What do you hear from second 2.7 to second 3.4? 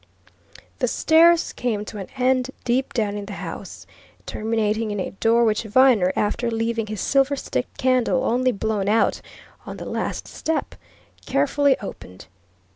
down in the